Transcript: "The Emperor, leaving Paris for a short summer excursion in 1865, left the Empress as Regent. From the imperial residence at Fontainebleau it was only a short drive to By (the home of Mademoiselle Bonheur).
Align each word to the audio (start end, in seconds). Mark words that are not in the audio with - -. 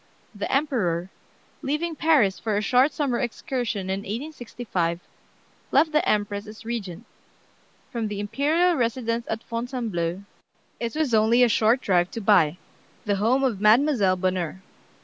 "The 0.33 0.51
Emperor, 0.51 1.11
leaving 1.61 1.95
Paris 1.95 2.39
for 2.39 2.57
a 2.57 2.61
short 2.63 2.91
summer 2.91 3.19
excursion 3.19 3.87
in 3.87 3.99
1865, 3.99 4.99
left 5.71 5.91
the 5.91 6.09
Empress 6.09 6.47
as 6.47 6.65
Regent. 6.65 7.05
From 7.91 8.07
the 8.07 8.19
imperial 8.19 8.73
residence 8.73 9.27
at 9.29 9.43
Fontainebleau 9.43 10.23
it 10.79 10.95
was 10.95 11.13
only 11.13 11.43
a 11.43 11.49
short 11.49 11.81
drive 11.81 12.09
to 12.09 12.19
By 12.19 12.57
(the 13.05 13.17
home 13.17 13.43
of 13.43 13.61
Mademoiselle 13.61 14.15
Bonheur). 14.17 14.63